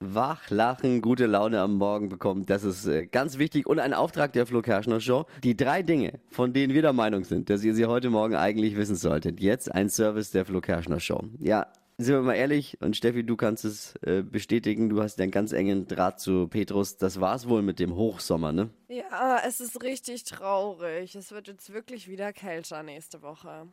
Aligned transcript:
wach, 0.00 0.50
lachen, 0.50 1.00
gute 1.02 1.26
Laune 1.26 1.60
am 1.60 1.76
Morgen 1.76 2.08
bekommen. 2.08 2.46
Das 2.46 2.64
ist 2.64 2.86
äh, 2.86 3.06
ganz 3.06 3.38
wichtig. 3.38 3.66
Und 3.66 3.78
ein 3.78 3.94
Auftrag 3.94 4.32
der 4.32 4.46
Flo 4.46 4.62
Kerschner 4.62 5.00
Show. 5.00 5.26
Die 5.42 5.56
drei 5.56 5.82
Dinge, 5.82 6.20
von 6.30 6.52
denen 6.52 6.74
wir 6.74 6.82
der 6.82 6.92
Meinung 6.92 7.24
sind, 7.24 7.50
dass 7.50 7.64
ihr 7.64 7.74
sie 7.74 7.86
heute 7.86 8.10
Morgen 8.10 8.34
eigentlich 8.34 8.76
wissen 8.76 8.96
solltet. 8.96 9.40
Jetzt 9.40 9.72
ein 9.72 9.88
Service 9.88 10.30
der 10.30 10.44
Flo 10.44 10.60
Kerschner 10.60 11.00
Show. 11.00 11.24
Ja, 11.38 11.66
sind 12.00 12.14
wir 12.14 12.22
mal 12.22 12.34
ehrlich, 12.34 12.78
und 12.80 12.96
Steffi, 12.96 13.24
du 13.24 13.36
kannst 13.36 13.64
es 13.64 13.96
äh, 14.02 14.22
bestätigen, 14.22 14.88
du 14.88 15.02
hast 15.02 15.20
einen 15.20 15.32
ganz 15.32 15.52
engen 15.52 15.88
Draht 15.88 16.20
zu 16.20 16.46
Petrus. 16.46 16.96
Das 16.96 17.20
war's 17.20 17.48
wohl 17.48 17.60
mit 17.62 17.80
dem 17.80 17.96
Hochsommer, 17.96 18.52
ne? 18.52 18.70
Ja, 18.88 19.42
es 19.44 19.60
ist 19.60 19.82
richtig 19.82 20.22
traurig. 20.22 21.16
Es 21.16 21.32
wird 21.32 21.48
jetzt 21.48 21.72
wirklich 21.72 22.08
wieder 22.08 22.32
kälter 22.32 22.84
nächste 22.84 23.20
Woche. 23.22 23.66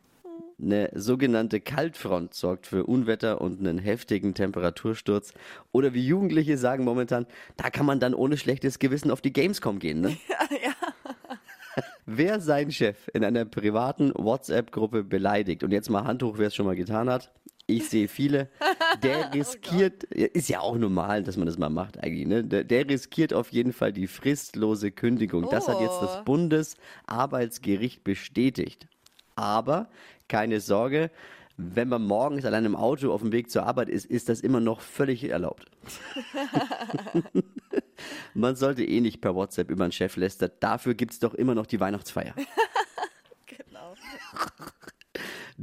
Eine 0.60 0.90
sogenannte 0.94 1.60
Kaltfront 1.60 2.34
sorgt 2.34 2.66
für 2.66 2.84
Unwetter 2.84 3.40
und 3.40 3.60
einen 3.60 3.78
heftigen 3.78 4.34
Temperatursturz. 4.34 5.32
Oder 5.70 5.94
wie 5.94 6.04
Jugendliche 6.04 6.58
sagen 6.58 6.82
momentan, 6.82 7.26
da 7.56 7.70
kann 7.70 7.86
man 7.86 8.00
dann 8.00 8.12
ohne 8.12 8.36
schlechtes 8.36 8.80
Gewissen 8.80 9.12
auf 9.12 9.20
die 9.20 9.32
Gamescom 9.32 9.78
gehen, 9.78 10.00
ne? 10.00 10.16
Ja, 10.28 10.48
ja. 10.50 10.72
Wer 12.06 12.40
seinen 12.40 12.72
Chef 12.72 13.08
in 13.12 13.24
einer 13.24 13.44
privaten 13.44 14.12
WhatsApp-Gruppe 14.14 15.04
beleidigt, 15.04 15.62
und 15.62 15.72
jetzt 15.72 15.90
mal 15.90 16.04
Hand 16.04 16.22
hoch, 16.22 16.38
wer 16.38 16.48
es 16.48 16.54
schon 16.54 16.64
mal 16.66 16.76
getan 16.76 17.10
hat, 17.10 17.30
ich 17.66 17.88
sehe 17.88 18.08
viele, 18.08 18.48
der 19.02 19.32
riskiert, 19.34 20.04
ist 20.04 20.48
ja 20.48 20.60
auch 20.60 20.76
normal, 20.76 21.22
dass 21.24 21.36
man 21.36 21.46
das 21.46 21.58
mal 21.58 21.68
macht 21.68 21.98
eigentlich, 22.02 22.26
ne? 22.26 22.44
Der, 22.44 22.64
der 22.64 22.88
riskiert 22.88 23.32
auf 23.32 23.50
jeden 23.52 23.72
Fall 23.72 23.92
die 23.92 24.06
fristlose 24.06 24.92
Kündigung. 24.92 25.48
Das 25.50 25.68
hat 25.68 25.80
jetzt 25.80 26.00
das 26.00 26.18
Oh. 26.18 26.24
Bundesarbeitsgericht 26.24 28.04
bestätigt. 28.04 28.86
Aber 29.34 29.88
keine 30.28 30.60
Sorge, 30.60 31.10
wenn 31.56 31.88
man 31.88 32.02
morgens 32.06 32.44
allein 32.44 32.64
im 32.66 32.76
Auto 32.76 33.12
auf 33.12 33.22
dem 33.22 33.32
Weg 33.32 33.50
zur 33.50 33.64
Arbeit 33.64 33.88
ist, 33.88 34.06
ist 34.06 34.28
das 34.28 34.40
immer 34.40 34.60
noch 34.60 34.80
völlig 34.80 35.24
erlaubt. 35.24 35.66
man 38.34 38.56
sollte 38.56 38.84
eh 38.84 39.00
nicht 39.00 39.20
per 39.20 39.34
WhatsApp 39.34 39.70
über 39.70 39.84
einen 39.84 39.92
Chef 39.92 40.16
lästern. 40.16 40.50
Dafür 40.60 40.94
gibt's 40.94 41.18
doch 41.18 41.34
immer 41.34 41.54
noch 41.54 41.66
die 41.66 41.80
Weihnachtsfeier. 41.80 42.34
Genau. 43.46 43.94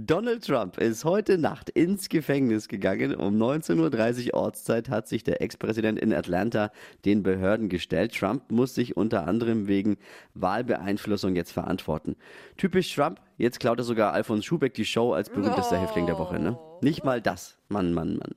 Donald 0.06 0.46
Trump 0.46 0.80
ist 0.80 1.06
heute 1.06 1.38
Nacht 1.38 1.70
ins 1.70 2.09
Gefängnis 2.09 2.68
gegangen. 2.68 3.16
Um 3.16 3.42
19.30 3.42 4.34
Uhr 4.34 4.34
Ortszeit 4.34 4.90
hat 4.90 5.08
sich 5.08 5.23
der 5.23 5.42
Ex-Präsident 5.42 5.98
in 5.98 6.14
Atlanta 6.14 6.72
den 7.06 7.23
Behörden 7.23 7.70
gestellt. 7.70 8.14
Trump 8.14 8.52
muss 8.52 8.76
sich 8.76 8.98
unter 8.98 9.26
anderem 9.26 9.68
wegen 9.68 9.96
Wahlbeeinflussung 10.34 11.38
jetzt 11.38 11.54
verantworten. 11.54 12.18
Typisch 12.58 12.94
Trump, 12.94 13.22
jetzt 13.38 13.62
klaut 13.62 13.78
er 13.78 13.86
sogar 13.86 14.12
Alfons 14.12 14.44
Schubeck 14.44 14.74
die 14.74 14.84
Show 14.84 15.14
als 15.14 15.30
berühmtester 15.30 15.80
Häftling 15.80 16.06
der 16.06 16.18
Woche. 16.18 16.38
Ne? 16.38 16.59
Nicht 16.81 17.06
mal 17.06 17.22
das. 17.22 17.58
Mann, 17.70 17.94
Mann, 17.94 18.18
Mann. 18.18 18.36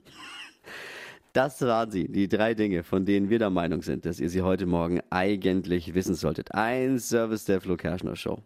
Das 1.33 1.61
waren 1.61 1.91
sie, 1.91 2.07
die 2.07 2.29
drei 2.29 2.53
Dinge, 2.53 2.83
von 2.83 3.03
denen 3.03 3.29
wir 3.29 3.39
der 3.39 3.49
Meinung 3.49 3.81
sind, 3.81 4.05
dass 4.05 4.21
ihr 4.21 4.29
sie 4.29 4.41
heute 4.41 4.67
Morgen 4.67 5.01
eigentlich 5.09 5.93
wissen 5.95 6.15
solltet. 6.15 6.53
Ein 6.53 6.97
Service 6.97 7.43
der 7.43 7.59
Flo 7.59 7.75
Kerschner 7.75 8.15
Show. 8.15 8.41